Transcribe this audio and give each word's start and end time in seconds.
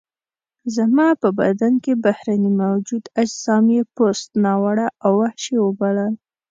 زما 0.75 1.07
په 1.21 1.29
بدن 1.39 1.73
کې 1.83 1.93
بهرني 2.05 2.51
موجود 2.63 3.03
اجسام 3.21 3.65
یې 3.75 3.83
پست، 3.95 4.27
ناوړه 4.43 4.87
او 5.03 5.11
وحشي 5.21 5.57
وبلل. 5.61 6.13